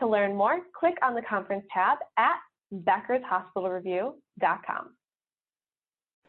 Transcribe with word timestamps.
To 0.00 0.06
learn 0.06 0.34
more, 0.34 0.60
click 0.72 0.96
on 1.02 1.14
the 1.14 1.20
conference 1.20 1.66
tab 1.70 1.98
at 2.16 2.38
beckershospitalreview.com. 2.72 4.94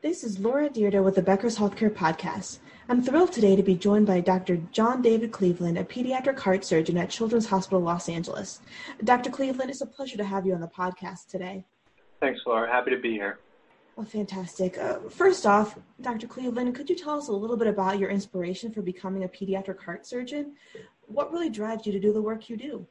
This 0.01 0.25
is 0.25 0.39
Laura 0.39 0.69
Dyrda 0.69 1.01
with 1.01 1.15
the 1.15 1.21
Becker's 1.21 1.57
Healthcare 1.57 1.89
Podcast. 1.89 2.59
I'm 2.89 3.01
thrilled 3.01 3.31
today 3.31 3.55
to 3.55 3.63
be 3.63 3.75
joined 3.75 4.07
by 4.07 4.19
Dr. 4.19 4.57
John 4.73 5.01
David 5.01 5.31
Cleveland, 5.31 5.77
a 5.77 5.85
pediatric 5.85 6.37
heart 6.37 6.65
surgeon 6.65 6.97
at 6.97 7.09
Children's 7.09 7.45
Hospital 7.45 7.79
Los 7.79 8.09
Angeles. 8.09 8.59
Dr. 9.05 9.29
Cleveland, 9.29 9.69
it's 9.69 9.79
a 9.79 9.85
pleasure 9.85 10.17
to 10.17 10.25
have 10.25 10.45
you 10.45 10.53
on 10.53 10.59
the 10.59 10.67
podcast 10.67 11.29
today. 11.29 11.63
Thanks, 12.19 12.41
Laura. 12.45 12.69
Happy 12.69 12.91
to 12.91 12.97
be 12.97 13.13
here. 13.13 13.39
Well, 13.95 14.05
fantastic. 14.05 14.77
Uh, 14.77 14.99
first 15.09 15.45
off, 15.45 15.79
Dr. 16.01 16.27
Cleveland, 16.27 16.75
could 16.75 16.89
you 16.89 16.97
tell 16.97 17.17
us 17.17 17.29
a 17.29 17.33
little 17.33 17.55
bit 17.55 17.67
about 17.67 17.99
your 17.99 18.09
inspiration 18.09 18.73
for 18.73 18.81
becoming 18.81 19.23
a 19.23 19.29
pediatric 19.29 19.79
heart 19.79 20.05
surgeon? 20.05 20.57
What 21.07 21.31
really 21.31 21.49
drives 21.49 21.85
you 21.85 21.93
to 21.93 22.01
do 22.01 22.11
the 22.11 22.21
work 22.21 22.49
you 22.49 22.57
do? 22.57 22.85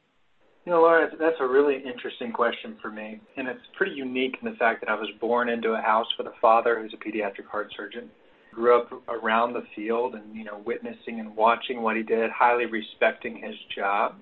You 0.65 0.73
know, 0.73 0.81
Laura, 0.81 1.09
that's 1.19 1.37
a 1.39 1.47
really 1.47 1.77
interesting 1.77 2.31
question 2.31 2.77
for 2.81 2.91
me. 2.91 3.19
And 3.35 3.47
it's 3.47 3.61
pretty 3.75 3.93
unique 3.93 4.37
in 4.41 4.51
the 4.51 4.55
fact 4.57 4.81
that 4.81 4.89
I 4.89 4.95
was 4.95 5.09
born 5.19 5.49
into 5.49 5.71
a 5.71 5.81
house 5.81 6.07
with 6.17 6.27
a 6.27 6.33
father 6.39 6.79
who's 6.79 6.93
a 6.93 6.97
pediatric 6.97 7.47
heart 7.49 7.73
surgeon. 7.75 8.09
Grew 8.53 8.79
up 8.79 8.91
around 9.07 9.53
the 9.53 9.63
field 9.75 10.13
and, 10.13 10.35
you 10.35 10.43
know, 10.43 10.61
witnessing 10.63 11.19
and 11.19 11.35
watching 11.35 11.81
what 11.81 11.95
he 11.95 12.03
did, 12.03 12.29
highly 12.29 12.65
respecting 12.65 13.41
his 13.41 13.55
job. 13.75 14.15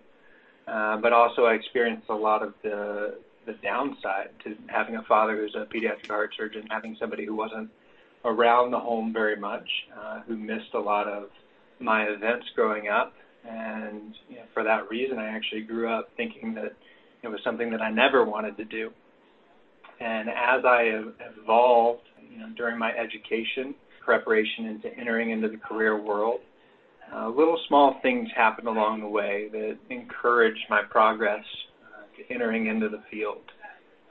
Uh, 0.67 0.98
but 0.98 1.12
also 1.12 1.45
I 1.45 1.56
experienced 1.56 2.08
a 2.10 2.16
lot 2.16 2.44
of 2.44 2.54
the 2.64 3.17
the 3.45 3.54
downside 3.64 4.30
to 4.44 4.56
having 4.67 4.98
a 4.98 5.04
father 5.04 5.36
who's 5.36 5.56
a 5.56 5.66
pediatric 5.66 6.08
heart 6.08 6.32
surgeon, 6.38 6.67
having 6.70 6.95
somebody 7.00 7.26
who 7.26 7.34
wasn't 7.34 7.67
around 8.23 8.70
the 8.70 8.80
home 8.80 9.12
very 9.12 9.36
much, 9.36 9.67
uh, 9.98 10.20
who 10.28 10.38
missed 10.38 10.73
a 10.76 10.80
lot 10.80 11.08
of 11.08 11.30
my 11.80 12.04
events 12.04 12.45
growing 12.56 12.90
up, 12.90 13.14
and 13.48 14.16
you 14.30 14.38
know, 14.38 14.44
for 14.54 14.64
that 14.64 14.90
reason, 14.90 15.18
I 15.18 15.28
actually 15.28 15.62
grew 15.62 15.90
up 15.92 16.09
thinking 16.18 16.54
that 16.56 16.76
it 17.23 17.28
was 17.28 17.40
something 17.44 17.70
that 17.72 17.82
I 17.82 17.92
never 17.92 18.26
wanted 18.26 18.58
to 18.58 18.66
do. 18.66 18.92
And 20.00 20.30
as 20.30 20.64
I 20.66 21.02
evolved, 21.42 22.04
you 22.32 22.40
know, 22.40 22.50
during 22.56 22.78
my 22.78 22.92
education 22.92 23.76
preparation 24.04 24.66
into 24.66 24.98
entering 24.98 25.32
into 25.32 25.50
the 25.50 25.58
career 25.58 26.02
world, 26.02 26.40
uh, 27.14 27.28
little 27.30 27.60
small 27.67 28.00
things 28.02 28.30
happened 28.36 28.67
along 28.67 29.02
the 29.02 29.08
way 29.08 29.50
that 29.52 29.78
encouraged 29.90 30.64
my 30.70 30.82
progress 30.90 31.44
uh, 31.84 32.04
to 32.16 32.34
entering 32.34 32.67
into 32.67 32.88
the 32.88 33.02
field. 33.12 33.42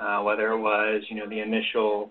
Uh, 0.01 0.23
whether 0.23 0.53
it 0.53 0.59
was, 0.59 1.03
you 1.09 1.17
know, 1.17 1.29
the 1.29 1.41
initial 1.41 2.11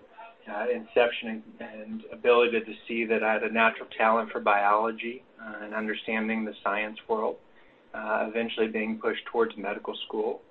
uh, 0.50 0.66
inception 0.74 1.44
and, 1.60 2.04
ability 2.12 2.60
to 2.60 2.74
see 2.88 3.06
that 3.06 3.24
I 3.24 3.34
had 3.34 3.44
a 3.44 3.52
natural 3.52 3.88
talent 3.98 4.32
for 4.32 4.40
biology 4.40 5.24
uh, 5.42 5.66
and 5.66 5.74
understanding 5.74 6.46
the 6.46 6.54
science 6.64 6.98
world, 7.08 7.38
uh, 7.94 8.28
eventually 8.30 8.68
being 8.68 8.98
pushed 8.98 9.26
towards 9.32 9.56
medical 9.58 9.96
school 10.08 10.42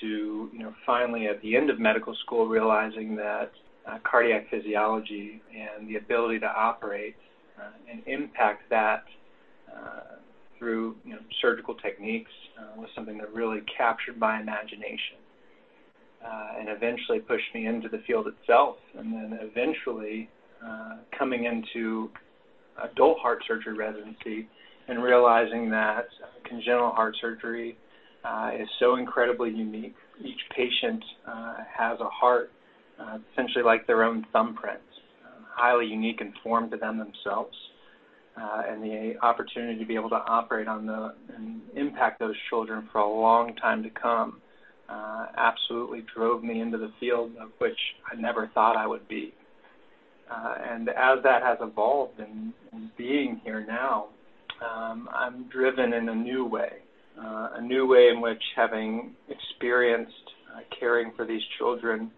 to, 0.00 0.50
you 0.52 0.58
know, 0.58 0.74
finally 0.84 1.26
at 1.26 1.40
the 1.42 1.56
end 1.56 1.70
of 1.70 1.78
medical 1.78 2.14
school 2.24 2.46
realizing 2.46 3.16
that 3.16 3.50
uh, 3.86 3.98
cardiac 4.08 4.50
physiology 4.50 5.40
and 5.54 5.88
the 5.88 5.96
ability 5.96 6.38
to 6.40 6.46
operate 6.46 7.16
uh, 7.58 7.70
and 7.90 8.02
impact 8.06 8.68
that 8.68 9.04
uh, 9.74 10.16
through, 10.58 10.96
you 11.04 11.12
know, 11.12 11.20
surgical 11.40 11.74
techniques 11.74 12.30
uh, 12.58 12.80
was 12.80 12.88
something 12.94 13.18
that 13.18 13.32
really 13.32 13.60
captured 13.76 14.18
my 14.18 14.40
imagination. 14.40 15.16
Uh, 16.26 16.58
and 16.58 16.68
eventually 16.68 17.20
pushed 17.20 17.54
me 17.54 17.66
into 17.66 17.88
the 17.88 17.98
field 18.06 18.26
itself, 18.26 18.76
and 18.98 19.12
then 19.12 19.38
eventually 19.42 20.28
uh, 20.66 20.96
coming 21.16 21.44
into 21.44 22.10
adult 22.82 23.18
heart 23.20 23.42
surgery 23.46 23.74
residency 23.74 24.48
and 24.88 25.02
realizing 25.02 25.70
that 25.70 26.06
congenital 26.44 26.90
heart 26.90 27.14
surgery 27.20 27.76
uh, 28.24 28.50
is 28.58 28.68
so 28.80 28.96
incredibly 28.96 29.50
unique. 29.50 29.94
Each 30.24 30.40
patient 30.56 31.04
uh, 31.28 31.54
has 31.78 32.00
a 32.00 32.08
heart 32.08 32.50
uh, 33.00 33.18
essentially 33.32 33.62
like 33.62 33.86
their 33.86 34.02
own 34.02 34.26
thumbprint, 34.32 34.80
uh, 35.24 35.44
highly 35.54 35.86
unique 35.86 36.20
and 36.20 36.32
formed 36.42 36.70
to 36.72 36.76
them 36.76 36.98
themselves. 36.98 37.56
Uh, 38.36 38.62
and 38.68 38.82
the 38.82 39.14
opportunity 39.22 39.78
to 39.78 39.86
be 39.86 39.94
able 39.94 40.10
to 40.10 40.22
operate 40.26 40.68
on 40.68 40.86
the 40.86 41.14
and 41.36 41.60
impact 41.74 42.18
those 42.18 42.34
children 42.50 42.88
for 42.92 43.00
a 43.00 43.08
long 43.08 43.54
time 43.56 43.82
to 43.82 43.90
come 43.90 44.40
uh, 44.88 45.26
absolutely 45.36 46.04
drove 46.14 46.42
me 46.42 46.60
into 46.60 46.78
the 46.78 46.92
field 47.00 47.32
of 47.40 47.50
which 47.58 47.78
I 48.10 48.20
never 48.20 48.50
thought 48.54 48.76
I 48.76 48.86
would 48.86 49.06
be. 49.08 49.34
Uh, 50.30 50.54
and 50.68 50.88
as 50.88 51.22
that 51.22 51.42
has 51.42 51.58
evolved 51.60 52.18
and, 52.20 52.52
being 52.98 53.40
here 53.44 53.64
now, 53.66 54.06
um, 54.62 55.08
I'm 55.14 55.44
driven 55.48 55.92
in 55.92 56.08
a 56.08 56.14
new 56.14 56.44
way, 56.44 56.78
uh, 57.18 57.50
a 57.54 57.60
new 57.60 57.86
way 57.86 58.08
in 58.14 58.20
which 58.20 58.42
having 58.54 59.14
experienced 59.28 60.12
uh, 60.54 60.60
caring 60.78 61.12
for 61.16 61.26
these 61.26 61.42
children 61.58 62.10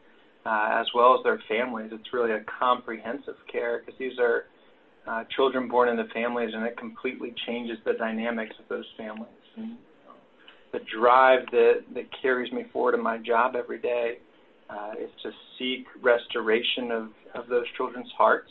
uh, 0.48 0.80
as 0.80 0.86
well 0.94 1.14
as 1.14 1.22
their 1.24 1.40
families, 1.48 1.90
it's 1.92 2.12
really 2.12 2.32
a 2.32 2.40
comprehensive 2.58 3.34
care 3.50 3.82
because 3.84 3.98
these 3.98 4.18
are 4.18 4.44
uh, 5.06 5.24
children 5.36 5.68
born 5.68 5.88
into 5.88 6.04
families 6.12 6.50
and 6.54 6.64
it 6.64 6.76
completely 6.76 7.34
changes 7.46 7.78
the 7.84 7.92
dynamics 7.94 8.54
of 8.58 8.68
those 8.68 8.86
families. 8.96 9.28
And 9.56 9.76
the 10.72 10.80
drive 10.94 11.40
that, 11.52 11.84
that 11.94 12.04
carries 12.20 12.52
me 12.52 12.64
forward 12.72 12.94
in 12.94 13.02
my 13.02 13.18
job 13.18 13.54
every 13.56 13.80
day 13.80 14.18
uh, 14.70 14.92
is 15.00 15.10
to 15.22 15.30
seek 15.58 15.86
restoration 16.02 16.90
of, 16.90 17.08
of 17.34 17.48
those 17.48 17.64
children's 17.76 18.10
hearts 18.16 18.50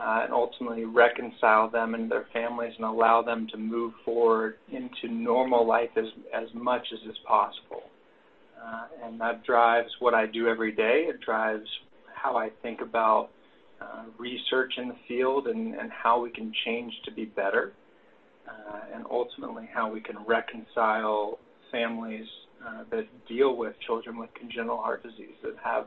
uh, 0.00 0.20
and 0.24 0.32
ultimately 0.32 0.84
reconcile 0.84 1.70
them 1.70 1.94
and 1.94 2.10
their 2.10 2.26
families 2.32 2.72
and 2.76 2.84
allow 2.84 3.22
them 3.22 3.46
to 3.50 3.56
move 3.56 3.92
forward 4.04 4.56
into 4.72 5.12
normal 5.12 5.66
life 5.66 5.90
as, 5.96 6.06
as 6.34 6.48
much 6.54 6.86
as 6.92 6.98
is 7.08 7.16
possible. 7.26 7.82
Uh, 8.62 8.86
and 9.04 9.20
that 9.20 9.44
drives 9.44 9.88
what 10.00 10.14
I 10.14 10.26
do 10.26 10.48
every 10.48 10.72
day. 10.72 11.06
It 11.08 11.20
drives 11.20 11.68
how 12.12 12.36
I 12.36 12.50
think 12.62 12.80
about 12.80 13.30
uh, 13.80 14.04
research 14.18 14.72
in 14.78 14.88
the 14.88 14.96
field 15.06 15.46
and, 15.46 15.74
and 15.74 15.90
how 15.92 16.20
we 16.20 16.30
can 16.30 16.52
change 16.64 16.92
to 17.04 17.12
be 17.12 17.26
better 17.26 17.72
uh, 18.48 18.94
and 18.94 19.04
ultimately 19.10 19.68
how 19.72 19.90
we 19.90 20.00
can 20.00 20.16
reconcile 20.26 21.38
families 21.70 22.26
uh, 22.66 22.84
that 22.90 23.06
deal 23.28 23.56
with 23.56 23.74
children 23.86 24.18
with 24.18 24.30
congenital 24.34 24.78
heart 24.78 25.02
disease 25.02 25.34
that 25.42 25.54
have 25.62 25.86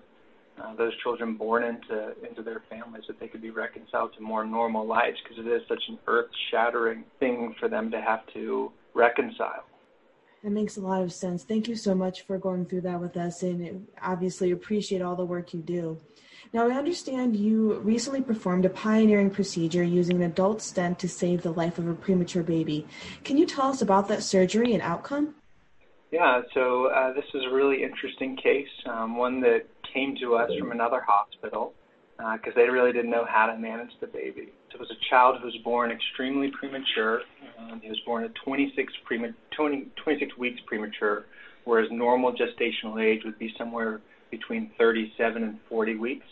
uh, 0.62 0.76
those 0.76 0.92
children 1.04 1.36
born 1.36 1.64
into 1.64 2.14
into 2.28 2.44
their 2.44 2.62
families 2.70 3.04
that 3.08 3.20
they 3.20 3.28
could 3.28 3.42
be 3.42 3.50
reconciled 3.50 4.12
to 4.16 4.22
more 4.22 4.46
normal 4.46 4.86
lives 4.86 5.18
because 5.24 5.44
it 5.44 5.50
is 5.50 5.62
such 5.68 5.82
an 5.88 5.98
earth-shattering 6.08 7.04
thing 7.20 7.56
for 7.60 7.70
them 7.70 7.90
to 7.90 8.02
have 8.02 8.20
to 8.34 8.72
reconcile. 8.94 9.64
That 10.44 10.52
makes 10.52 10.78
a 10.78 10.82
lot 10.82 11.02
of 11.02 11.12
sense. 11.12 11.44
Thank 11.44 11.68
you 11.68 11.76
so 11.76 11.94
much 11.94 12.22
for 12.22 12.38
going 12.38 12.66
through 12.66 12.82
that 12.82 13.02
with 13.02 13.18
us, 13.18 13.44
and 13.44 13.88
obviously 14.02 14.52
appreciate 14.52 15.02
all 15.02 15.16
the 15.16 15.26
work 15.26 15.54
you 15.54 15.62
do. 15.62 16.00
Now, 16.54 16.68
I 16.68 16.76
understand 16.76 17.36
you 17.36 17.76
recently 17.80 18.22
performed 18.22 18.66
a 18.66 18.70
pioneering 18.70 19.30
procedure 19.30 19.84
using 19.84 20.16
an 20.16 20.24
adult 20.24 20.62
stent 20.62 20.98
to 21.00 21.10
save 21.10 21.44
the 21.44 21.52
life 21.52 21.78
of 21.78 21.88
a 21.88 21.94
premature 21.94 22.42
baby. 22.42 22.88
Can 23.24 23.38
you 23.38 23.46
tell 23.46 23.68
us 23.68 23.82
about 23.82 24.08
that 24.08 24.24
surgery 24.24 24.74
and 24.74 24.82
outcome? 24.82 25.36
Yeah, 26.12 26.42
so 26.54 26.88
uh, 26.88 27.14
this 27.14 27.26
is 27.34 27.44
a 27.46 27.54
really 27.54 27.84
interesting 27.84 28.36
case, 28.36 28.70
um, 28.88 29.18
one 29.18 29.42
that 29.42 29.68
came 29.94 30.16
to 30.22 30.36
us 30.36 30.50
from 30.58 30.72
another 30.72 31.04
hospital 31.06 31.74
because 32.18 32.54
uh, 32.54 32.56
they 32.56 32.70
really 32.70 32.92
didn't 32.92 33.12
know 33.12 33.26
how 33.30 33.46
to 33.46 33.58
manage 33.58 33.92
the 34.02 34.08
baby. 34.08 34.50
It 34.74 34.80
was 34.80 34.92
a 34.92 35.10
child 35.10 35.38
who 35.40 35.46
was 35.46 35.58
born 35.64 35.92
extremely 35.92 36.52
premature. 36.52 37.22
Um, 37.58 37.82
he 37.82 37.90
was 37.90 38.00
born 38.06 38.24
at 38.24 38.32
26, 38.44 38.94
prema- 39.06 39.34
20, 39.56 39.88
26 40.04 40.38
weeks 40.38 40.62
premature, 40.68 41.26
whereas 41.66 41.90
normal 41.92 42.34
gestational 42.34 43.04
age 43.04 43.24
would 43.26 43.40
be 43.40 43.54
somewhere 43.58 44.02
between 44.32 44.72
37 44.78 45.44
and 45.44 45.60
40 45.68 45.96
weeks. 45.96 46.26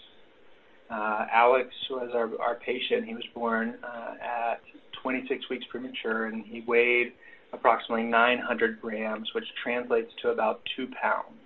Uh, 0.90 1.26
Alex 1.32 1.70
was 1.90 2.12
our, 2.14 2.30
our 2.40 2.56
patient. 2.56 3.06
He 3.06 3.14
was 3.14 3.26
born 3.34 3.76
uh, 3.84 4.14
at 4.24 4.62
26 5.02 5.50
weeks 5.50 5.66
premature, 5.70 6.26
and 6.28 6.46
he 6.46 6.64
weighed 6.68 7.14
approximately 7.54 8.04
900 8.04 8.82
grams, 8.82 9.30
which 9.34 9.46
translates 9.64 10.12
to 10.22 10.30
about 10.30 10.62
two 10.76 10.88
pounds. 11.02 11.38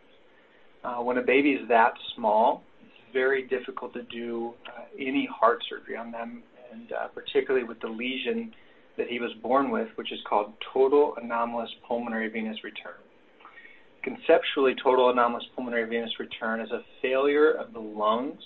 Uh, 0.84 0.96
when 0.98 1.18
a 1.18 1.22
baby 1.22 1.52
is 1.52 1.68
that 1.70 1.94
small, 2.16 2.64
it's 2.82 3.14
very 3.14 3.48
difficult 3.48 3.94
to 3.94 4.04
do 4.04 4.54
uh, 4.68 4.84
any 5.00 5.28
heart 5.32 5.64
surgery 5.70 5.96
on 5.96 6.12
them, 6.12 6.44
and 6.72 6.92
uh, 6.92 7.08
particularly 7.08 7.66
with 7.66 7.80
the 7.82 7.88
lesion 7.88 8.54
that 8.98 9.08
he 9.08 9.20
was 9.20 9.32
born 9.42 9.72
with, 9.72 9.88
which 9.96 10.12
is 10.12 10.20
called 10.28 10.54
total 10.74 11.16
anomalous 11.22 11.70
pulmonary 11.88 12.30
venous 12.30 12.58
return. 12.64 13.00
Conceptually, 14.04 14.76
total 14.84 15.10
anomalous 15.10 15.46
pulmonary 15.56 15.88
venous 15.88 16.12
return 16.20 16.60
is 16.60 16.72
a 16.72 16.82
failure 17.02 17.52
of 17.52 17.74
the 17.74 17.80
lungs 17.80 18.42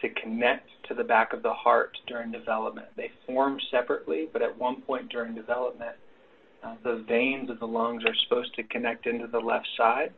to 0.00 0.08
connect 0.20 0.68
to 0.88 0.94
the 0.94 1.04
back 1.04 1.32
of 1.32 1.42
the 1.42 1.52
heart 1.52 1.96
during 2.06 2.30
development. 2.30 2.86
They 2.96 3.10
form 3.26 3.58
separately, 3.70 4.28
but 4.32 4.42
at 4.42 4.56
one 4.58 4.82
point 4.82 5.08
during 5.08 5.34
development, 5.34 5.96
uh, 6.62 6.74
the 6.82 7.04
veins 7.08 7.50
of 7.50 7.58
the 7.58 7.66
lungs 7.66 8.04
are 8.04 8.14
supposed 8.24 8.54
to 8.56 8.62
connect 8.64 9.06
into 9.06 9.26
the 9.26 9.38
left 9.38 9.68
side 9.76 10.12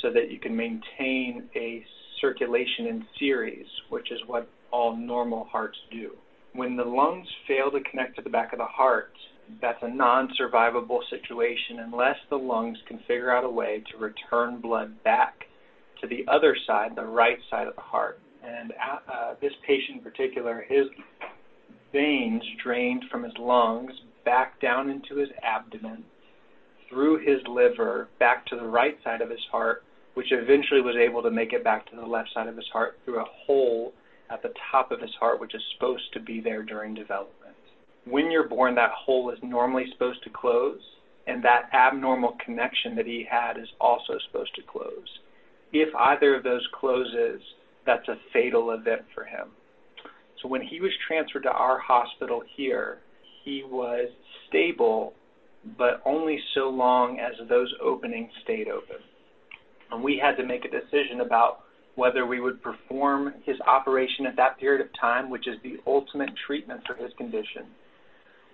so 0.00 0.12
that 0.12 0.30
you 0.30 0.38
can 0.38 0.56
maintain 0.56 1.48
a 1.56 1.84
circulation 2.20 2.86
in 2.86 3.06
series, 3.18 3.66
which 3.90 4.10
is 4.12 4.20
what 4.26 4.48
all 4.70 4.96
normal 4.96 5.44
hearts 5.44 5.78
do. 5.90 6.12
When 6.54 6.76
the 6.76 6.84
lungs 6.84 7.28
fail 7.46 7.70
to 7.70 7.80
connect 7.90 8.16
to 8.16 8.22
the 8.22 8.30
back 8.30 8.52
of 8.52 8.58
the 8.58 8.64
heart, 8.64 9.12
that's 9.60 9.78
a 9.82 9.88
non-survivable 9.88 11.00
situation 11.10 11.80
unless 11.80 12.16
the 12.30 12.36
lungs 12.36 12.78
can 12.86 12.98
figure 13.00 13.30
out 13.30 13.44
a 13.44 13.50
way 13.50 13.82
to 13.90 13.98
return 13.98 14.60
blood 14.60 15.02
back 15.04 15.44
to 16.00 16.06
the 16.06 16.24
other 16.28 16.56
side, 16.66 16.92
the 16.94 17.04
right 17.04 17.38
side 17.50 17.66
of 17.66 17.74
the 17.74 17.80
heart. 17.80 18.20
And 18.42 18.72
uh, 18.72 19.12
uh, 19.12 19.34
this 19.40 19.52
patient 19.66 19.98
in 19.98 20.04
particular, 20.04 20.64
his 20.68 20.86
veins 21.92 22.42
drained 22.62 23.04
from 23.10 23.24
his 23.24 23.32
lungs 23.38 23.92
back 24.24 24.60
down 24.60 24.90
into 24.90 25.16
his 25.16 25.30
abdomen, 25.42 26.04
through 26.88 27.18
his 27.18 27.40
liver, 27.48 28.08
back 28.18 28.46
to 28.46 28.56
the 28.56 28.66
right 28.66 28.96
side 29.02 29.20
of 29.20 29.30
his 29.30 29.44
heart, 29.50 29.82
which 30.14 30.32
eventually 30.32 30.80
was 30.80 30.96
able 30.96 31.22
to 31.22 31.30
make 31.30 31.52
it 31.52 31.64
back 31.64 31.88
to 31.90 31.96
the 31.96 32.06
left 32.06 32.30
side 32.32 32.48
of 32.48 32.56
his 32.56 32.68
heart 32.72 32.98
through 33.04 33.20
a 33.20 33.28
hole 33.46 33.92
at 34.30 34.42
the 34.42 34.52
top 34.70 34.92
of 34.92 35.00
his 35.00 35.14
heart, 35.18 35.40
which 35.40 35.54
is 35.54 35.62
supposed 35.74 36.12
to 36.12 36.20
be 36.20 36.40
there 36.40 36.62
during 36.62 36.94
development 36.94 37.48
when 38.10 38.30
you're 38.30 38.48
born, 38.48 38.74
that 38.74 38.90
hole 38.90 39.30
is 39.30 39.38
normally 39.42 39.86
supposed 39.92 40.22
to 40.24 40.30
close, 40.30 40.80
and 41.26 41.44
that 41.44 41.68
abnormal 41.74 42.36
connection 42.44 42.94
that 42.96 43.06
he 43.06 43.26
had 43.28 43.58
is 43.58 43.68
also 43.80 44.14
supposed 44.26 44.54
to 44.54 44.62
close. 44.62 45.08
If 45.72 45.94
either 45.94 46.34
of 46.34 46.42
those 46.42 46.66
closes, 46.72 47.40
that's 47.84 48.08
a 48.08 48.16
fatal 48.32 48.70
event 48.70 49.02
for 49.14 49.24
him. 49.24 49.48
So 50.42 50.48
when 50.48 50.62
he 50.62 50.80
was 50.80 50.92
transferred 51.06 51.42
to 51.42 51.50
our 51.50 51.78
hospital 51.78 52.42
here, 52.56 52.98
he 53.44 53.62
was 53.64 54.08
stable, 54.48 55.14
but 55.76 56.00
only 56.06 56.38
so 56.54 56.70
long 56.70 57.18
as 57.18 57.34
those 57.48 57.72
openings 57.82 58.30
stayed 58.44 58.68
open. 58.68 58.96
And 59.90 60.02
we 60.02 60.20
had 60.22 60.36
to 60.36 60.46
make 60.46 60.64
a 60.64 60.70
decision 60.70 61.20
about 61.20 61.60
whether 61.98 62.24
we 62.24 62.38
would 62.38 62.62
perform 62.62 63.34
his 63.44 63.56
operation 63.66 64.24
at 64.24 64.36
that 64.36 64.56
period 64.60 64.80
of 64.80 64.86
time, 65.00 65.28
which 65.28 65.48
is 65.48 65.56
the 65.64 65.78
ultimate 65.84 66.30
treatment 66.46 66.80
for 66.86 66.94
his 66.94 67.12
condition, 67.18 67.66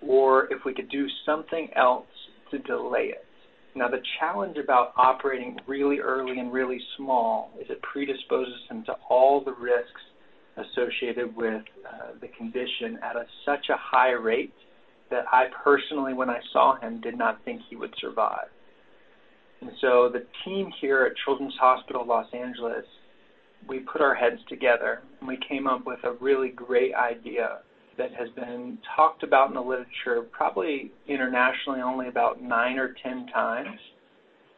or 0.01 0.51
if 0.51 0.65
we 0.65 0.73
could 0.73 0.89
do 0.89 1.07
something 1.27 1.69
else 1.77 2.07
to 2.51 2.59
delay 2.61 3.13
it. 3.13 3.27
Now, 3.77 3.89
the 3.89 4.01
challenge 4.19 4.57
about 4.57 4.95
operating 4.97 5.59
really 5.67 5.99
early 5.99 6.39
and 6.39 6.51
really 6.55 6.81
small 6.97 7.51
is 7.61 7.67
it 7.69 7.83
predisposes 7.83 8.63
him 8.71 8.83
to 8.87 8.95
all 9.11 9.45
the 9.45 9.53
risks 9.53 10.01
associated 10.57 11.37
with 11.37 11.63
uh, 11.87 12.13
the 12.23 12.29
condition 12.39 12.99
at 13.03 13.15
a, 13.15 13.27
such 13.45 13.67
a 13.69 13.77
high 13.77 14.13
rate 14.13 14.55
that 15.11 15.27
I 15.31 15.49
personally, 15.63 16.15
when 16.15 16.31
I 16.31 16.41
saw 16.51 16.81
him, 16.81 17.03
did 17.03 17.19
not 17.19 17.45
think 17.45 17.61
he 17.69 17.77
would 17.77 17.93
survive. 18.01 18.49
And 19.61 19.71
so 19.83 20.09
the 20.11 20.25
team 20.47 20.71
here 20.81 21.05
at 21.05 21.13
Children's 21.27 21.57
Hospital 21.61 22.07
Los 22.07 22.29
Angeles, 22.33 22.87
we 23.69 23.81
put 23.81 24.01
our 24.01 24.15
heads 24.15 24.41
together 24.49 25.03
and 25.21 25.29
we 25.29 25.39
came 25.49 25.67
up 25.67 25.87
with 25.87 25.99
a 26.05 26.13
really 26.13 26.51
great 26.51 26.95
idea 26.95 27.61
that 27.97 28.13
has 28.15 28.29
been 28.31 28.79
talked 28.97 29.23
about 29.23 29.49
in 29.49 29.55
the 29.55 29.61
literature 29.61 30.23
probably 30.33 30.91
internationally 31.09 31.81
only 31.81 32.09
about 32.09 32.43
nine 32.43 32.79
or 32.79 32.95
ten 33.03 33.27
times. 33.29 33.79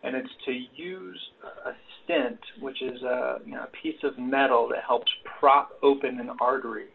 And 0.02 0.14
it's 0.14 0.30
to 0.46 0.52
use 0.52 1.20
a 1.66 1.72
stent, 2.04 2.38
which 2.60 2.80
is 2.82 3.02
a, 3.02 3.38
you 3.44 3.52
know, 3.52 3.64
a 3.64 3.82
piece 3.82 4.02
of 4.04 4.18
metal 4.18 4.68
that 4.68 4.84
helps 4.86 5.10
prop 5.38 5.70
open 5.82 6.20
an 6.20 6.30
artery, 6.40 6.86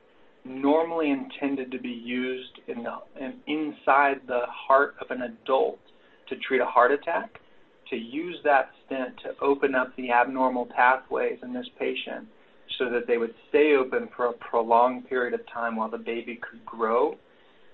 normally 0.46 1.12
intended 1.12 1.72
to 1.72 1.80
be 1.80 1.90
used 1.90 2.60
in 2.68 2.84
the, 2.84 2.94
in, 3.20 3.34
inside 3.48 4.22
the 4.28 4.42
heart 4.48 4.96
of 5.02 5.12
an 5.12 5.24
adult 5.24 5.80
to 6.30 6.36
treat 6.38 6.62
a 6.62 6.66
heart 6.66 6.92
attack, 6.92 7.40
to 7.92 7.96
use 7.96 8.38
that 8.44 8.72
stent 8.86 9.16
to 9.24 9.36
open 9.42 9.76
up 9.76 9.96
the 9.96 10.12
abnormal 10.12 10.66
pathways 10.66 11.38
in 11.44 11.54
this 11.54 11.68
patient 11.78 12.28
so 12.80 12.90
that 12.90 13.06
they 13.06 13.18
would 13.18 13.36
stay 13.50 13.76
open 13.76 14.10
for 14.16 14.28
a 14.28 14.34
prolonged 14.34 15.08
period 15.08 15.34
of 15.34 15.42
time 15.54 15.76
while 15.76 15.90
the 15.90 15.98
baby 15.98 16.40
could 16.42 16.66
grow 16.66 17.16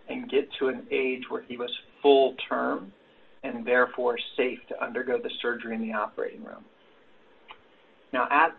and 0.09 0.29
get 0.29 0.49
to 0.59 0.67
an 0.67 0.85
age 0.91 1.23
where 1.29 1.43
he 1.43 1.57
was 1.57 1.71
full 2.01 2.35
term 2.49 2.91
and 3.43 3.65
therefore 3.65 4.17
safe 4.35 4.59
to 4.67 4.83
undergo 4.83 5.17
the 5.17 5.29
surgery 5.41 5.75
in 5.75 5.81
the 5.81 5.93
operating 5.93 6.43
room. 6.43 6.65
Now, 8.13 8.27
at, 8.31 8.55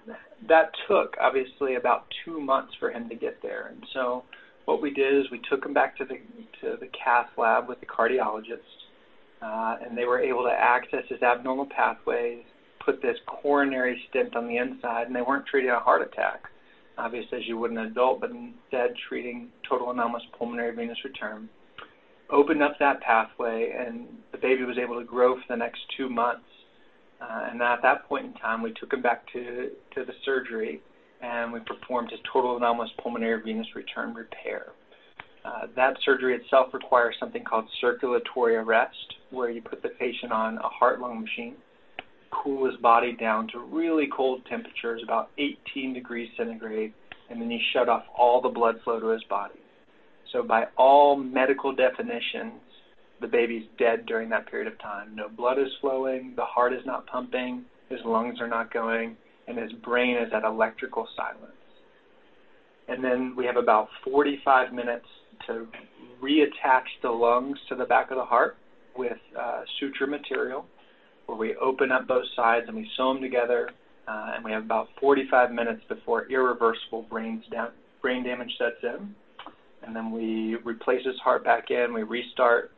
that 0.48 0.72
took 0.86 1.16
obviously 1.20 1.74
about 1.74 2.06
two 2.24 2.40
months 2.40 2.74
for 2.78 2.90
him 2.90 3.08
to 3.08 3.14
get 3.14 3.42
there, 3.42 3.68
and 3.72 3.82
so 3.92 4.24
what 4.66 4.82
we 4.82 4.92
did 4.92 5.14
is 5.14 5.30
we 5.30 5.40
took 5.50 5.64
him 5.64 5.72
back 5.72 5.96
to 5.96 6.04
the 6.04 6.16
to 6.60 6.76
the 6.78 6.88
cath 6.88 7.30
lab 7.38 7.68
with 7.68 7.80
the 7.80 7.86
cardiologist, 7.86 8.58
uh, 9.42 9.76
and 9.84 9.96
they 9.96 10.04
were 10.04 10.20
able 10.20 10.42
to 10.42 10.50
access 10.50 11.04
his 11.08 11.22
abnormal 11.22 11.66
pathways, 11.66 12.42
put 12.84 13.00
this 13.02 13.16
coronary 13.26 14.02
stent 14.08 14.34
on 14.34 14.48
the 14.48 14.56
inside, 14.56 15.06
and 15.06 15.14
they 15.14 15.22
weren't 15.22 15.46
treating 15.46 15.70
a 15.70 15.78
heart 15.78 16.02
attack, 16.02 16.44
obviously 16.96 17.38
as 17.38 17.46
you 17.46 17.58
would 17.58 17.70
an 17.70 17.78
adult, 17.78 18.20
but 18.20 18.30
instead 18.30 18.94
treating 19.08 19.48
total 19.68 19.90
anomalous 19.90 20.24
pulmonary 20.38 20.74
venous 20.74 20.98
return. 21.04 21.48
Opened 22.30 22.62
up 22.62 22.78
that 22.78 23.00
pathway, 23.00 23.72
and 23.78 24.06
the 24.32 24.38
baby 24.38 24.64
was 24.64 24.76
able 24.78 24.98
to 24.98 25.04
grow 25.04 25.36
for 25.36 25.44
the 25.48 25.56
next 25.56 25.80
two 25.96 26.08
months. 26.08 26.44
Uh, 27.20 27.48
and 27.50 27.60
at 27.62 27.82
that 27.82 28.08
point 28.08 28.26
in 28.26 28.32
time, 28.34 28.62
we 28.62 28.72
took 28.74 28.92
him 28.92 29.02
back 29.02 29.24
to, 29.32 29.70
to 29.94 30.04
the 30.04 30.12
surgery, 30.24 30.80
and 31.20 31.52
we 31.52 31.60
performed 31.60 32.10
his 32.10 32.20
total 32.32 32.56
anomalous 32.56 32.90
pulmonary 33.02 33.42
venous 33.42 33.66
return 33.74 34.14
repair. 34.14 34.66
Uh, 35.44 35.66
that 35.74 35.96
surgery 36.04 36.34
itself 36.34 36.68
requires 36.74 37.14
something 37.18 37.44
called 37.44 37.64
circulatory 37.80 38.56
arrest, 38.56 39.14
where 39.30 39.50
you 39.50 39.62
put 39.62 39.82
the 39.82 39.90
patient 39.90 40.32
on 40.32 40.58
a 40.58 40.68
heart-lung 40.68 41.20
machine 41.20 41.56
cool 42.30 42.70
his 42.70 42.78
body 42.80 43.12
down 43.12 43.48
to 43.48 43.58
really 43.58 44.08
cold 44.14 44.42
temperatures, 44.48 45.00
about 45.02 45.30
18 45.38 45.94
degrees 45.94 46.28
centigrade, 46.36 46.92
and 47.30 47.40
then 47.40 47.50
you 47.50 47.58
shut 47.72 47.88
off 47.88 48.04
all 48.16 48.40
the 48.40 48.48
blood 48.48 48.76
flow 48.84 49.00
to 49.00 49.08
his 49.08 49.24
body. 49.24 49.60
So 50.32 50.42
by 50.42 50.64
all 50.76 51.16
medical 51.16 51.74
definitions, 51.74 52.60
the 53.20 53.26
baby's 53.26 53.66
dead 53.78 54.06
during 54.06 54.28
that 54.30 54.48
period 54.48 54.70
of 54.70 54.78
time. 54.78 55.14
No 55.14 55.28
blood 55.28 55.58
is 55.58 55.68
flowing, 55.80 56.34
the 56.36 56.44
heart 56.44 56.72
is 56.72 56.84
not 56.84 57.06
pumping, 57.06 57.64
his 57.88 58.00
lungs 58.04 58.40
are 58.40 58.48
not 58.48 58.72
going, 58.72 59.16
and 59.46 59.58
his 59.58 59.72
brain 59.72 60.16
is 60.16 60.32
at 60.34 60.44
electrical 60.44 61.08
silence. 61.16 61.52
And 62.88 63.02
then 63.02 63.34
we 63.36 63.44
have 63.46 63.56
about 63.56 63.88
45 64.04 64.72
minutes 64.72 65.06
to 65.46 65.66
reattach 66.22 66.84
the 67.02 67.10
lungs 67.10 67.58
to 67.68 67.74
the 67.74 67.84
back 67.84 68.10
of 68.10 68.16
the 68.16 68.24
heart 68.24 68.56
with 68.98 69.16
uh, 69.38 69.62
suture 69.78 70.06
material 70.06 70.66
where 71.26 71.38
we 71.38 71.54
open 71.56 71.92
up 71.92 72.08
both 72.08 72.24
sides 72.34 72.64
and 72.68 72.76
we 72.76 72.90
sew 72.96 73.12
them 73.12 73.22
together, 73.22 73.70
uh, 74.08 74.32
and 74.34 74.44
we 74.44 74.50
have 74.50 74.64
about 74.64 74.88
45 74.98 75.52
minutes 75.52 75.82
before 75.88 76.26
irreversible 76.30 77.02
brain, 77.02 77.42
brain 78.00 78.24
damage 78.24 78.50
sets 78.58 78.82
in. 78.82 79.14
And 79.82 79.94
then 79.94 80.10
we 80.10 80.56
replace 80.64 81.04
his 81.04 81.16
heart 81.22 81.44
back 81.44 81.70
in, 81.70 81.92
we 81.92 82.02
restart 82.02 82.72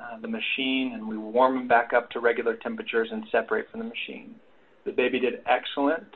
uh, 0.00 0.18
the 0.20 0.28
machine, 0.28 0.92
and 0.94 1.06
we 1.08 1.18
warm 1.18 1.56
him 1.56 1.68
back 1.68 1.92
up 1.92 2.08
to 2.12 2.20
regular 2.20 2.54
temperatures 2.56 3.08
and 3.10 3.24
separate 3.32 3.68
from 3.70 3.80
the 3.80 3.86
machine. 3.86 4.36
The 4.86 4.92
baby 4.92 5.18
did 5.18 5.42
excellent. 5.46 6.06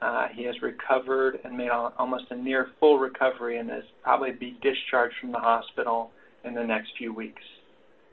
Uh, 0.00 0.28
he 0.34 0.44
has 0.44 0.54
recovered 0.62 1.38
and 1.44 1.56
made 1.56 1.68
almost 1.70 2.24
a 2.30 2.36
near 2.36 2.68
full 2.80 2.98
recovery 2.98 3.58
and 3.58 3.70
is 3.70 3.84
probably 4.02 4.32
be 4.32 4.58
discharged 4.62 5.14
from 5.20 5.32
the 5.32 5.38
hospital 5.38 6.10
in 6.44 6.54
the 6.54 6.64
next 6.64 6.90
few 6.96 7.12
weeks. 7.12 7.42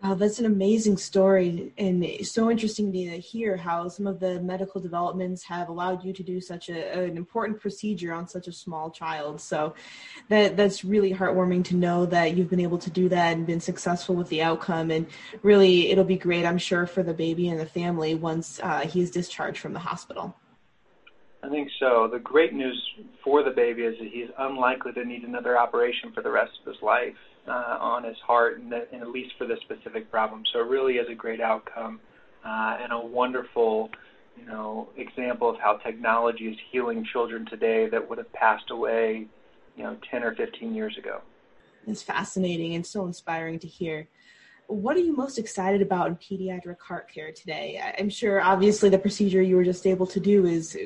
Wow, 0.03 0.15
that's 0.15 0.39
an 0.39 0.45
amazing 0.45 0.97
story, 0.97 1.71
and 1.77 2.03
it's 2.03 2.29
so 2.29 2.51
interesting 2.51 2.91
to 2.91 3.19
hear 3.19 3.55
how 3.55 3.87
some 3.87 4.05
of 4.05 4.19
the 4.19 4.41
medical 4.41 4.81
developments 4.81 5.43
have 5.43 5.69
allowed 5.69 6.03
you 6.03 6.11
to 6.11 6.21
do 6.21 6.41
such 6.41 6.67
a, 6.67 7.03
an 7.03 7.15
important 7.15 7.61
procedure 7.61 8.11
on 8.11 8.27
such 8.27 8.49
a 8.49 8.51
small 8.51 8.91
child. 8.91 9.39
So, 9.39 9.75
that 10.27 10.57
that's 10.57 10.83
really 10.83 11.13
heartwarming 11.13 11.63
to 11.65 11.77
know 11.77 12.05
that 12.07 12.35
you've 12.35 12.49
been 12.49 12.59
able 12.59 12.79
to 12.79 12.89
do 12.89 13.07
that 13.07 13.37
and 13.37 13.47
been 13.47 13.61
successful 13.61 14.13
with 14.13 14.27
the 14.27 14.41
outcome. 14.41 14.91
And 14.91 15.07
really, 15.41 15.89
it'll 15.89 16.03
be 16.03 16.17
great, 16.17 16.45
I'm 16.45 16.57
sure, 16.57 16.85
for 16.85 17.01
the 17.01 17.13
baby 17.13 17.47
and 17.47 17.57
the 17.57 17.65
family 17.65 18.13
once 18.13 18.59
uh, 18.61 18.81
he's 18.81 19.09
discharged 19.09 19.59
from 19.59 19.71
the 19.71 19.79
hospital. 19.79 20.35
I 21.43 21.47
think 21.47 21.69
so. 21.79 22.09
The 22.11 22.19
great 22.19 22.51
news 22.51 22.77
for 23.23 23.41
the 23.41 23.51
baby 23.51 23.83
is 23.83 23.97
that 23.99 24.09
he's 24.11 24.29
unlikely 24.37 24.91
to 24.93 25.05
need 25.05 25.23
another 25.23 25.57
operation 25.57 26.11
for 26.11 26.21
the 26.21 26.31
rest 26.31 26.51
of 26.59 26.73
his 26.73 26.81
life 26.81 27.15
uh, 27.47 27.77
on 27.79 28.03
his 28.03 28.17
heart, 28.25 28.59
and, 28.59 28.73
and, 28.73 29.01
at 29.01 29.09
least 29.09 29.33
for 29.37 29.45
this 29.45 29.59
specific 29.61 30.09
problem. 30.09 30.43
So 30.51 30.59
it 30.59 30.67
really 30.67 30.95
is 30.95 31.07
a 31.09 31.15
great 31.15 31.41
outcome 31.41 31.99
uh, 32.45 32.77
and 32.81 32.91
a 32.91 32.99
wonderful, 32.99 33.89
you 34.37 34.45
know, 34.45 34.89
example 34.97 35.49
of 35.49 35.59
how 35.59 35.77
technology 35.77 36.47
is 36.47 36.57
healing 36.71 37.05
children 37.11 37.45
today 37.45 37.89
that 37.89 38.09
would 38.09 38.17
have 38.17 38.31
passed 38.33 38.71
away, 38.71 39.27
you 39.75 39.83
know, 39.83 39.97
10 40.09 40.23
or 40.23 40.35
15 40.35 40.73
years 40.73 40.97
ago. 40.97 41.21
It's 41.85 42.01
fascinating 42.01 42.75
and 42.75 42.85
so 42.85 43.05
inspiring 43.05 43.59
to 43.59 43.67
hear. 43.67 44.07
what 44.67 44.95
are 44.95 45.01
you 45.01 45.13
most 45.13 45.37
excited 45.37 45.81
about 45.81 46.07
in 46.07 46.15
pediatric 46.15 46.79
heart 46.79 47.13
care 47.13 47.33
today? 47.33 47.81
I'm 47.99 48.09
sure, 48.09 48.41
obviously, 48.41 48.87
the 48.89 48.97
procedure 48.97 49.41
you 49.41 49.57
were 49.57 49.65
just 49.65 49.85
able 49.85 50.07
to 50.07 50.19
do 50.21 50.45
is 50.45 50.77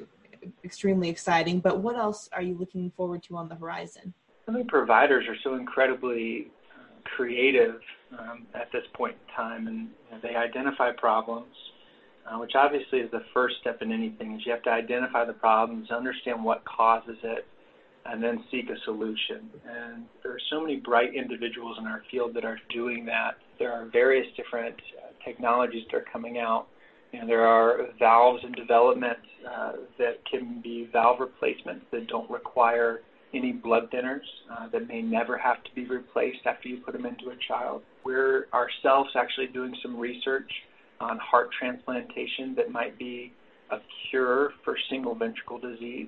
extremely 0.63 1.09
exciting, 1.09 1.59
but 1.59 1.81
what 1.81 1.95
else 1.95 2.27
are 2.33 2.41
you 2.41 2.57
looking 2.57 2.91
forward 2.97 3.21
to 3.23 3.37
on 3.37 3.47
the 3.47 3.55
horizon? 3.55 4.13
I 4.47 4.53
think 4.53 4.67
providers 4.69 5.25
are 5.27 5.35
so 5.43 5.55
incredibly 5.55 6.47
uh, 6.73 7.09
creative 7.15 7.81
um, 8.17 8.47
at 8.53 8.71
this 8.71 8.83
point 8.93 9.15
in 9.15 9.35
time, 9.35 9.67
and 9.67 9.79
you 9.79 10.11
know, 10.11 10.19
they 10.23 10.35
identify 10.35 10.91
problems, 10.93 11.53
uh, 12.25 12.37
which 12.39 12.53
obviously 12.55 12.99
is 12.99 13.11
the 13.11 13.23
first 13.33 13.55
step 13.59 13.81
in 13.81 13.91
anything. 13.91 14.35
Is 14.35 14.45
you 14.45 14.53
have 14.53 14.63
to 14.63 14.69
identify 14.69 15.25
the 15.25 15.33
problems, 15.33 15.91
understand 15.91 16.41
what 16.41 16.63
causes 16.63 17.17
it, 17.23 17.45
and 18.05 18.23
then 18.23 18.41
seek 18.49 18.69
a 18.69 18.79
solution. 18.85 19.49
And 19.69 20.05
there 20.23 20.31
are 20.31 20.39
so 20.49 20.61
many 20.61 20.77
bright 20.77 21.13
individuals 21.13 21.77
in 21.77 21.85
our 21.85 22.03
field 22.09 22.33
that 22.35 22.45
are 22.45 22.59
doing 22.73 23.05
that. 23.05 23.31
There 23.59 23.73
are 23.73 23.85
various 23.91 24.27
different 24.37 24.75
uh, 24.97 25.25
technologies 25.25 25.83
that 25.91 25.97
are 25.97 26.05
coming 26.11 26.37
out. 26.37 26.67
You 27.11 27.19
know, 27.19 27.27
there 27.27 27.45
are 27.45 27.87
valves 27.99 28.43
in 28.45 28.53
development 28.53 29.17
uh, 29.45 29.73
that 29.97 30.19
can 30.29 30.61
be 30.61 30.89
valve 30.93 31.19
replacements 31.19 31.85
that 31.91 32.07
don't 32.07 32.29
require 32.29 33.01
any 33.33 33.51
blood 33.51 33.89
thinners 33.91 34.25
uh, 34.51 34.69
that 34.69 34.87
may 34.87 35.01
never 35.01 35.37
have 35.37 35.63
to 35.63 35.69
be 35.75 35.85
replaced 35.85 36.45
after 36.45 36.69
you 36.69 36.77
put 36.77 36.93
them 36.93 37.05
into 37.05 37.29
a 37.29 37.35
child. 37.47 37.81
We're 38.03 38.47
ourselves 38.53 39.09
actually 39.15 39.47
doing 39.47 39.75
some 39.81 39.97
research 39.97 40.49
on 40.99 41.19
heart 41.19 41.49
transplantation 41.57 42.55
that 42.55 42.71
might 42.71 42.97
be 42.97 43.31
a 43.71 43.77
cure 44.09 44.51
for 44.63 44.77
single 44.89 45.13
ventricle 45.13 45.59
disease 45.59 46.07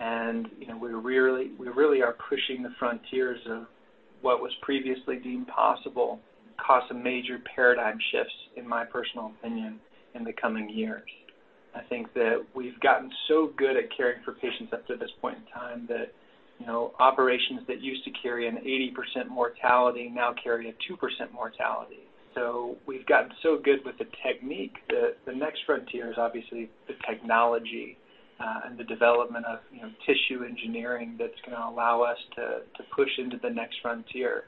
and 0.00 0.48
you 0.58 0.66
know 0.66 0.76
we 0.76 0.88
really 0.88 1.50
we 1.58 1.68
really 1.68 2.02
are 2.02 2.16
pushing 2.28 2.62
the 2.62 2.70
frontiers 2.78 3.38
of 3.48 3.66
what 4.22 4.42
was 4.42 4.52
previously 4.62 5.16
deemed 5.16 5.46
possible 5.46 6.18
cause 6.64 6.82
some 6.88 7.02
major 7.02 7.38
paradigm 7.54 7.98
shifts 8.10 8.34
in 8.56 8.66
my 8.66 8.84
personal 8.84 9.32
opinion 9.38 9.78
in 10.14 10.24
the 10.24 10.32
coming 10.32 10.68
years 10.68 11.08
i 11.74 11.80
think 11.88 12.12
that 12.14 12.44
we've 12.54 12.78
gotten 12.80 13.10
so 13.28 13.52
good 13.56 13.76
at 13.76 13.84
caring 13.96 14.22
for 14.24 14.32
patients 14.32 14.72
up 14.72 14.86
to 14.86 14.96
this 14.96 15.10
point 15.20 15.36
in 15.36 15.44
time 15.52 15.86
that 15.88 16.12
you 16.60 16.66
know 16.66 16.92
operations 17.00 17.60
that 17.66 17.80
used 17.80 18.04
to 18.04 18.10
carry 18.22 18.46
an 18.46 18.58
80% 18.58 19.28
mortality 19.28 20.12
now 20.14 20.34
carry 20.42 20.68
a 20.68 20.72
2% 20.72 21.32
mortality 21.32 22.04
so 22.34 22.76
we've 22.86 23.06
gotten 23.06 23.30
so 23.42 23.58
good 23.62 23.80
with 23.84 23.98
the 23.98 24.06
technique 24.24 24.74
that 24.88 25.16
the 25.26 25.32
next 25.32 25.60
frontier 25.66 26.10
is 26.10 26.18
obviously 26.18 26.70
the 26.86 26.94
technology 27.08 27.96
uh, 28.40 28.60
and 28.66 28.78
the 28.78 28.84
development 28.84 29.44
of 29.46 29.58
you 29.72 29.82
know, 29.82 29.90
tissue 30.06 30.44
engineering 30.44 31.16
that's 31.18 31.38
going 31.44 31.56
to 31.56 31.68
allow 31.68 32.02
us 32.02 32.16
to, 32.36 32.42
to 32.76 32.88
push 32.94 33.10
into 33.18 33.36
the 33.42 33.50
next 33.50 33.76
frontier. 33.82 34.44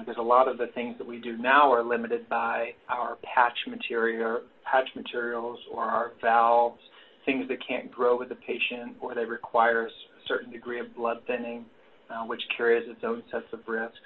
Because 0.00 0.16
uh, 0.18 0.22
a 0.22 0.24
lot 0.24 0.48
of 0.48 0.58
the 0.58 0.68
things 0.74 0.96
that 0.98 1.06
we 1.06 1.20
do 1.20 1.36
now 1.36 1.72
are 1.72 1.84
limited 1.84 2.28
by 2.28 2.70
our 2.88 3.18
patch 3.22 3.56
material, 3.68 4.40
patch 4.64 4.88
materials, 4.96 5.58
or 5.72 5.84
our 5.84 6.12
valves, 6.20 6.80
things 7.24 7.46
that 7.48 7.58
can't 7.66 7.90
grow 7.90 8.18
with 8.18 8.28
the 8.30 8.34
patient, 8.34 8.96
or 9.00 9.14
they 9.14 9.24
require 9.24 9.88
certain 10.26 10.50
degree 10.50 10.80
of 10.80 10.94
blood 10.94 11.18
thinning, 11.26 11.64
uh, 12.10 12.24
which 12.24 12.42
carries 12.56 12.88
its 12.88 13.00
own 13.04 13.22
sets 13.30 13.46
of 13.52 13.60
risks. 13.66 13.98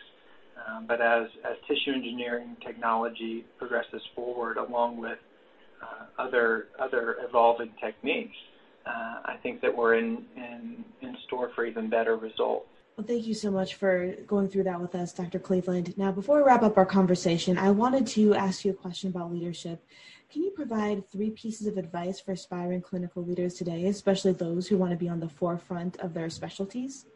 Um, 0.68 0.86
but 0.86 1.00
as, 1.00 1.26
as 1.48 1.56
tissue 1.66 1.92
engineering 1.92 2.56
technology 2.64 3.44
progresses 3.58 4.02
forward, 4.14 4.56
along 4.58 4.98
with 4.98 5.18
uh, 5.82 6.22
other 6.22 6.66
other 6.78 7.16
evolving 7.26 7.72
techniques, 7.82 8.36
uh, 8.86 9.20
I 9.24 9.36
think 9.42 9.60
that 9.62 9.74
we're 9.74 9.94
in, 9.94 10.24
in, 10.36 10.84
in 11.00 11.16
store 11.26 11.50
for 11.54 11.64
even 11.64 11.88
better 11.88 12.16
results. 12.16 12.66
Well, 13.00 13.06
thank 13.06 13.26
you 13.26 13.32
so 13.32 13.50
much 13.50 13.76
for 13.76 14.14
going 14.26 14.50
through 14.50 14.64
that 14.64 14.78
with 14.78 14.94
us, 14.94 15.14
Dr. 15.14 15.38
Cleveland. 15.38 15.96
Now, 15.96 16.12
before 16.12 16.36
we 16.36 16.42
wrap 16.42 16.62
up 16.62 16.76
our 16.76 16.84
conversation, 16.84 17.56
I 17.56 17.70
wanted 17.70 18.06
to 18.08 18.34
ask 18.34 18.62
you 18.62 18.72
a 18.72 18.74
question 18.74 19.08
about 19.08 19.32
leadership. 19.32 19.82
Can 20.30 20.42
you 20.42 20.50
provide 20.50 21.10
three 21.10 21.30
pieces 21.30 21.66
of 21.66 21.78
advice 21.78 22.20
for 22.20 22.32
aspiring 22.32 22.82
clinical 22.82 23.24
leaders 23.24 23.54
today, 23.54 23.86
especially 23.86 24.32
those 24.32 24.68
who 24.68 24.76
want 24.76 24.90
to 24.90 24.98
be 24.98 25.08
on 25.08 25.18
the 25.18 25.30
forefront 25.30 25.98
of 26.00 26.12
their 26.12 26.28
specialties? 26.28 27.06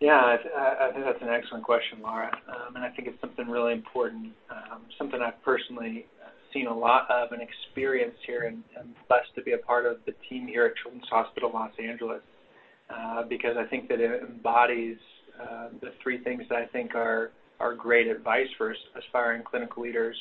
Yeah, 0.00 0.16
I, 0.16 0.86
I 0.88 0.92
think 0.92 1.04
that's 1.04 1.20
an 1.20 1.28
excellent 1.28 1.64
question, 1.64 1.98
Laura, 2.00 2.34
um, 2.48 2.76
and 2.76 2.82
I 2.82 2.88
think 2.88 3.06
it's 3.06 3.20
something 3.20 3.46
really 3.46 3.74
important, 3.74 4.32
um, 4.48 4.80
something 4.96 5.20
I've 5.20 5.42
personally 5.42 6.06
seen 6.54 6.68
a 6.68 6.74
lot 6.74 7.10
of 7.10 7.32
and 7.32 7.42
experienced 7.42 8.20
here, 8.26 8.44
and 8.44 8.64
I'm 8.80 8.94
blessed 9.08 9.34
to 9.34 9.42
be 9.42 9.52
a 9.52 9.58
part 9.58 9.84
of 9.84 9.98
the 10.06 10.14
team 10.26 10.46
here 10.46 10.64
at 10.64 10.72
Children's 10.76 11.10
Hospital 11.10 11.50
Los 11.52 11.72
Angeles 11.78 12.22
uh, 12.88 13.24
because 13.24 13.58
I 13.58 13.64
think 13.64 13.90
that 13.90 14.00
it 14.00 14.22
embodies 14.22 14.96
the 15.80 15.92
three 16.02 16.22
things 16.22 16.42
that 16.48 16.56
I 16.56 16.66
think 16.66 16.94
are 16.94 17.30
are 17.60 17.74
great 17.74 18.08
advice 18.08 18.48
for 18.58 18.74
aspiring 18.98 19.42
clinical 19.44 19.82
leaders 19.82 20.16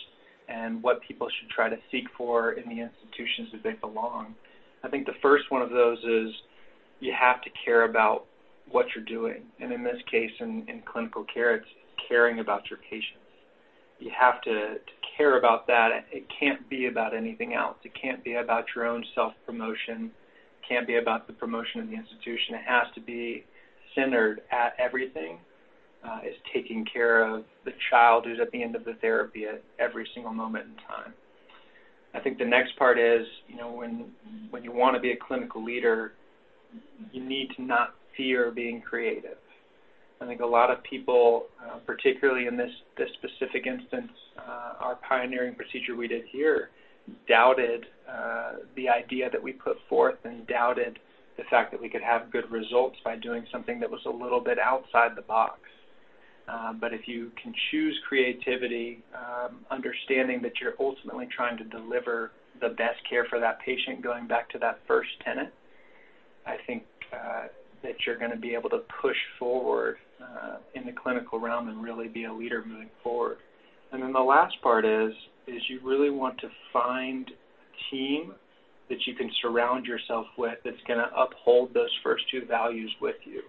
and 0.48 0.84
what 0.84 1.02
people 1.02 1.28
should 1.40 1.50
try 1.50 1.68
to 1.68 1.78
seek 1.92 2.06
for 2.18 2.54
in 2.54 2.70
the 2.70 2.82
institutions 2.82 3.50
that 3.52 3.64
they 3.64 3.74
belong. 3.74 4.36
I 4.84 4.90
think 4.90 5.06
the 5.06 5.14
first 5.22 5.46
one 5.50 5.62
of 5.62 5.72
those 5.72 5.98
is 6.00 6.34
you 7.00 7.14
have 7.20 7.42
to 7.42 7.50
care 7.66 7.86
about 7.86 8.26
what 8.70 8.86
you're 8.94 9.06
doing, 9.06 9.44
and 9.60 9.74
in 9.74 9.84
this 9.84 9.98
case, 10.10 10.32
in, 10.40 10.66
in 10.68 10.82
clinical 10.86 11.26
care, 11.34 11.56
it's 11.56 11.66
caring 12.08 12.40
about 12.40 12.70
your 12.70 12.80
patients 12.90 13.24
you 14.04 14.12
have 14.18 14.42
to, 14.42 14.52
to 14.52 14.94
care 15.18 15.38
about 15.38 15.66
that. 15.68 16.06
It 16.12 16.26
can't 16.40 16.68
be 16.70 16.88
about 16.88 17.16
anything 17.16 17.54
else. 17.54 17.78
It 17.84 17.94
can't 18.00 18.24
be 18.24 18.36
about 18.36 18.66
your 18.76 18.86
own 18.86 19.04
self 19.16 19.34
promotion. 19.46 20.12
It 20.62 20.68
can't 20.68 20.86
be 20.86 20.98
about 20.98 21.28
the 21.28 21.34
promotion 21.34 21.82
of 21.82 21.88
the 21.88 21.96
institution. 21.96 22.56
It 22.56 22.64
has 22.68 22.88
to 22.96 23.02
be 23.02 23.46
centered 23.96 24.42
at 24.52 24.74
everything. 24.80 25.40
Uh, 26.06 26.20
is 26.28 26.36
taking 26.54 26.84
care 26.84 27.24
of 27.24 27.46
the 27.64 27.72
child 27.90 28.26
who's 28.26 28.38
at 28.42 28.52
the 28.52 28.62
end 28.62 28.76
of 28.76 28.84
the 28.84 28.94
therapy 29.00 29.46
at 29.46 29.64
every 29.80 30.06
single 30.14 30.34
moment 30.34 30.66
in 30.66 30.76
time. 30.86 31.14
I 32.14 32.20
think 32.20 32.38
the 32.38 32.46
next 32.46 32.78
part 32.78 33.00
is, 33.00 33.26
you 33.48 33.56
know, 33.56 33.72
when 33.72 34.12
when 34.50 34.66
you 34.66 34.74
want 34.74 34.96
to 34.96 35.00
be 35.00 35.12
a 35.12 35.16
clinical 35.16 35.64
leader, 35.64 36.12
you 37.14 37.24
need 37.24 37.52
to 37.56 37.62
not 37.62 37.96
fear 38.18 38.52
being 38.52 38.82
creative. 38.82 39.38
I 40.22 40.26
think 40.26 40.42
a 40.42 40.46
lot 40.46 40.72
of 40.72 40.82
people, 40.84 41.48
uh, 41.62 41.78
particularly 41.86 42.48
in 42.48 42.56
this, 42.56 42.72
this 42.98 43.10
specific 43.14 43.68
instance, 43.68 44.12
uh, 44.38 44.74
our 44.80 44.98
pioneering 45.08 45.56
procedure 45.56 45.96
we 45.96 46.08
did 46.08 46.24
here, 46.32 46.70
doubted 47.28 47.86
uh, 48.10 48.54
the 48.76 48.88
idea 48.88 49.30
that 49.30 49.42
we 49.42 49.52
put 49.52 49.78
forth 49.90 50.16
and 50.24 50.48
doubted 50.48 51.00
the 51.38 51.44
fact 51.50 51.72
that 51.72 51.82
we 51.82 51.90
could 51.90 52.02
have 52.02 52.32
good 52.32 52.50
results 52.52 52.98
by 53.04 53.16
doing 53.16 53.46
something 53.52 53.80
that 53.80 53.90
was 53.90 54.02
a 54.06 54.10
little 54.10 54.40
bit 54.40 54.60
outside 54.60 55.16
the 55.16 55.22
box. 55.22 55.60
Uh, 56.48 56.74
but 56.74 56.94
if 56.94 57.08
you 57.08 57.32
can 57.42 57.54
choose 57.72 57.98
creativity, 58.08 59.02
um, 59.16 59.60
understanding 59.72 60.42
that 60.42 60.52
you're 60.62 60.74
ultimately 60.80 61.28
trying 61.36 61.58
to 61.58 61.64
deliver 61.64 62.32
the 62.62 62.70
best 62.70 63.00
care 63.10 63.26
for 63.30 63.40
that 63.40 63.60
patient, 63.62 64.02
going 64.02 64.28
back 64.28 64.50
to 64.50 64.60
that 64.60 64.80
first 64.88 65.10
tenant, 65.24 65.50
I 66.46 66.58
think 66.68 66.84
uh, 67.14 67.48
that 67.82 67.96
you're 68.06 68.18
going 68.18 68.32
to 68.32 68.38
be 68.38 68.54
able 68.54 68.70
to 68.72 68.82
push 69.02 69.18
forward 69.40 69.98
uh, 70.22 70.58
in 70.76 70.86
the 70.86 70.92
clinical 70.92 71.40
realm 71.40 71.70
and 71.70 71.82
really 71.82 72.08
be 72.08 72.26
a 72.26 72.34
leader 72.34 72.64
moving 72.66 72.90
forward. 73.02 73.38
And 73.92 74.02
then 74.02 74.12
the 74.12 74.20
last 74.20 74.56
part 74.62 74.86
is 74.86 75.14
is 75.46 75.62
you 75.68 75.80
really 75.84 76.10
want 76.10 76.38
to 76.40 76.48
find 76.72 77.30
a 77.30 77.96
team 77.96 78.34
that 78.94 79.08
you 79.08 79.16
can 79.16 79.32
surround 79.42 79.86
yourself 79.86 80.28
with 80.38 80.60
that's 80.64 80.78
going 80.88 81.00
to 81.00 81.10
uphold 81.18 81.74
those 81.74 81.90
first 82.04 82.24
two 82.30 82.46
values 82.46 82.92
with 83.02 83.16
you. 83.26 83.42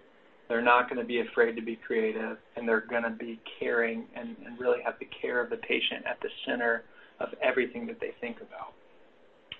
They're 0.49 0.61
not 0.61 0.89
going 0.89 0.99
to 0.99 1.05
be 1.05 1.21
afraid 1.21 1.55
to 1.55 1.61
be 1.61 1.77
creative, 1.85 2.37
and 2.55 2.67
they're 2.67 2.85
going 2.87 3.03
to 3.03 3.11
be 3.11 3.39
caring 3.59 4.05
and, 4.15 4.35
and 4.43 4.59
really 4.59 4.79
have 4.83 4.95
the 4.99 5.07
care 5.21 5.43
of 5.43 5.51
the 5.51 5.57
patient 5.57 6.03
at 6.09 6.19
the 6.21 6.29
center 6.47 6.83
of 7.19 7.29
everything 7.43 7.85
that 7.87 7.99
they 7.99 8.11
think 8.21 8.37
about. 8.37 8.73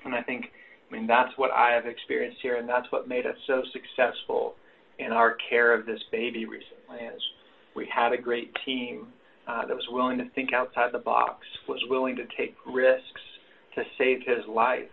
And 0.05 0.15
I 0.15 0.23
think, 0.23 0.45
I 0.89 0.95
mean, 0.95 1.05
that's 1.05 1.31
what 1.37 1.51
I 1.51 1.71
have 1.73 1.85
experienced 1.85 2.39
here, 2.41 2.57
and 2.57 2.67
that's 2.67 2.91
what 2.91 3.07
made 3.07 3.27
us 3.27 3.37
so 3.45 3.61
successful 3.71 4.55
in 4.97 5.11
our 5.11 5.37
care 5.49 5.77
of 5.77 5.85
this 5.85 6.01
baby 6.11 6.45
recently 6.45 7.05
is 7.13 7.21
we 7.75 7.87
had 7.93 8.11
a 8.11 8.17
great 8.17 8.51
team 8.65 9.07
uh, 9.47 9.65
that 9.67 9.75
was 9.75 9.85
willing 9.91 10.17
to 10.17 10.29
think 10.31 10.53
outside 10.53 10.91
the 10.91 10.99
box, 10.99 11.45
was 11.67 11.83
willing 11.89 12.15
to 12.15 12.23
take 12.37 12.55
risks 12.65 13.21
to 13.75 13.83
save 13.97 14.19
his 14.25 14.45
life. 14.47 14.89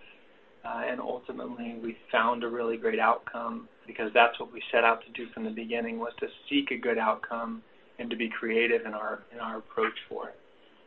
Uh, 0.65 0.83
and 0.89 1.01
ultimately, 1.01 1.77
we 1.83 1.97
found 2.11 2.45
a 2.45 2.49
really 2.49 2.77
great 2.77 3.01
outcome 3.01 3.69
because 3.87 4.11
that's 4.15 4.39
what 4.39 4.53
we 4.53 4.63
set 4.71 4.85
out 4.85 5.01
to 5.05 5.11
do 5.13 5.29
from 5.33 5.45
the 5.45 5.51
beginning 5.51 5.99
was 5.99 6.13
to 6.21 6.27
seek 6.49 6.71
a 6.71 6.77
good 6.77 6.99
outcome 6.99 7.63
and 7.99 8.09
to 8.11 8.17
be 8.17 8.29
creative 8.29 8.87
in 8.87 8.95
our 8.95 9.23
in 9.33 9.41
our 9.41 9.59
approach 9.59 9.95
for 10.09 10.29
it. 10.29 10.37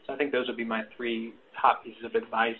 So 0.08 0.14
I 0.14 0.18
think 0.18 0.32
those 0.32 0.48
would 0.48 0.58
be 0.58 0.66
my 0.66 0.84
three 0.96 1.34
top 1.62 1.84
pieces 1.84 2.04
of 2.06 2.16
advice 2.16 2.56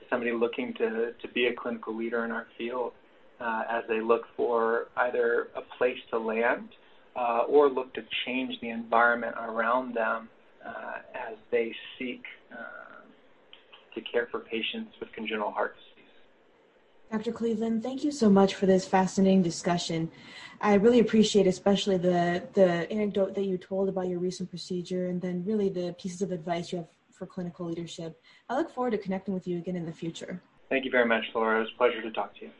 to 0.00 0.06
somebody 0.08 0.32
looking 0.32 0.72
to 0.74 1.12
to 1.12 1.28
be 1.34 1.46
a 1.46 1.54
clinical 1.54 1.94
leader 1.94 2.24
in 2.24 2.30
our 2.30 2.46
field 2.56 2.92
uh, 3.40 3.62
as 3.70 3.84
they 3.88 4.00
look 4.00 4.22
for 4.36 4.86
either 4.96 5.48
a 5.56 5.76
place 5.76 5.98
to 6.10 6.18
land 6.18 6.68
uh, 7.16 7.42
or 7.48 7.68
look 7.68 7.92
to 7.94 8.02
change 8.26 8.58
the 8.60 8.70
environment 8.70 9.34
around 9.38 9.94
them 9.94 10.28
uh, 10.66 10.98
as 11.14 11.36
they 11.50 11.72
seek 11.98 12.22
uh, 12.52 13.04
to 13.94 14.00
care 14.00 14.28
for 14.30 14.40
patients 14.40 14.92
with 15.00 15.12
congenital 15.12 15.50
heart 15.50 15.74
disease. 15.76 15.93
Dr. 17.10 17.32
Cleveland, 17.32 17.82
thank 17.82 18.02
you 18.02 18.10
so 18.10 18.28
much 18.28 18.54
for 18.54 18.66
this 18.66 18.86
fascinating 18.86 19.42
discussion. 19.42 20.10
I 20.60 20.74
really 20.74 20.98
appreciate 20.98 21.46
especially 21.46 21.96
the, 21.96 22.42
the 22.54 22.90
anecdote 22.90 23.34
that 23.34 23.44
you 23.44 23.56
told 23.56 23.88
about 23.88 24.08
your 24.08 24.18
recent 24.18 24.50
procedure 24.50 25.06
and 25.06 25.20
then 25.20 25.44
really 25.44 25.68
the 25.68 25.94
pieces 25.98 26.22
of 26.22 26.32
advice 26.32 26.72
you 26.72 26.78
have 26.78 26.88
for 27.12 27.26
clinical 27.26 27.66
leadership. 27.66 28.20
I 28.48 28.56
look 28.56 28.70
forward 28.70 28.90
to 28.90 28.98
connecting 28.98 29.32
with 29.32 29.46
you 29.46 29.58
again 29.58 29.76
in 29.76 29.86
the 29.86 29.92
future. 29.92 30.42
Thank 30.68 30.84
you 30.84 30.90
very 30.90 31.06
much, 31.06 31.24
Laura. 31.34 31.58
It 31.58 31.60
was 31.60 31.70
a 31.74 31.78
pleasure 31.78 32.02
to 32.02 32.10
talk 32.10 32.34
to 32.38 32.46
you. 32.46 32.50